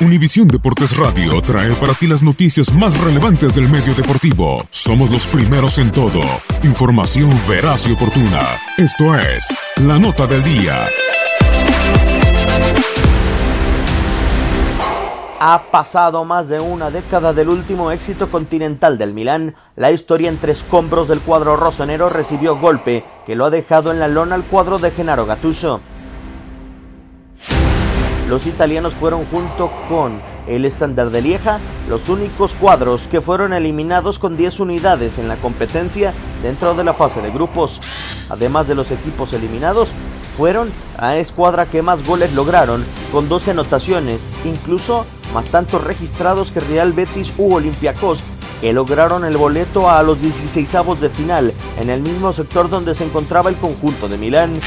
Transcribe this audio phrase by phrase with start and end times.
[0.00, 4.66] Univisión Deportes Radio trae para ti las noticias más relevantes del medio deportivo.
[4.70, 6.20] Somos los primeros en todo.
[6.64, 8.40] Información veraz y oportuna.
[8.76, 10.86] Esto es La Nota del Día.
[15.38, 19.54] Ha pasado más de una década del último éxito continental del Milán.
[19.76, 24.08] La historia entre escombros del cuadro rosonero recibió golpe que lo ha dejado en la
[24.08, 25.80] lona al cuadro de Gennaro Gattuso.
[28.28, 31.58] Los italianos fueron junto con el estándar de Lieja
[31.88, 36.12] los únicos cuadros que fueron eliminados con 10 unidades en la competencia
[36.42, 38.26] dentro de la fase de grupos.
[38.30, 39.90] Además de los equipos eliminados,
[40.36, 46.60] fueron a escuadra que más goles lograron con 12 anotaciones, incluso más tantos registrados que
[46.60, 48.22] Real Betis u Olympiacos
[48.60, 53.04] que lograron el boleto a los 16avos de final en el mismo sector donde se
[53.04, 54.58] encontraba el conjunto de Milán.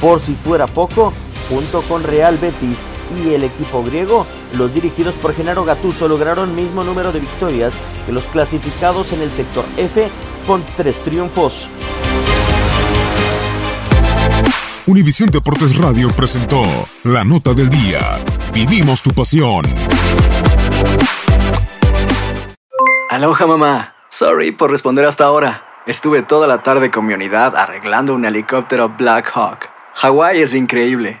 [0.00, 1.12] Por si fuera poco,
[1.50, 6.84] junto con Real Betis y el equipo griego, los dirigidos por Genaro Gattuso lograron mismo
[6.84, 7.74] número de victorias
[8.06, 10.08] que los clasificados en el sector F
[10.46, 11.68] con tres triunfos.
[14.86, 16.62] Univisión Deportes Radio presentó
[17.04, 18.00] La Nota del Día.
[18.52, 19.64] Vivimos tu pasión.
[23.10, 23.94] Aloha mamá.
[24.08, 25.64] Sorry por responder hasta ahora.
[25.86, 29.68] Estuve toda la tarde con mi unidad arreglando un helicóptero Black Hawk.
[29.94, 31.20] Hawái es increíble.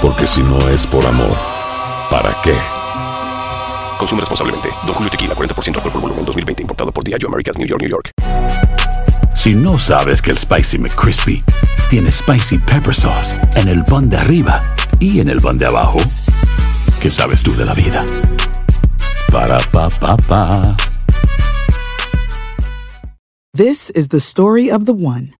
[0.00, 1.36] Porque si no es por amor,
[2.10, 2.54] ¿para qué?
[3.98, 4.70] Consume responsablemente.
[4.86, 6.62] Don Julio Tequila, 40% alcohol por volumen, 2020.
[6.62, 8.10] Importado por Diageo Americas, New York, New York.
[9.34, 11.44] Si no sabes que el Spicy McCrispy
[11.90, 14.62] tiene Spicy Pepper Sauce en el pan de arriba
[15.00, 15.98] y en el pan de abajo,
[17.02, 18.06] ¿qué sabes tú de la vida?
[19.30, 20.76] Para, pa, pa, pa.
[23.52, 25.39] This is the story of the one.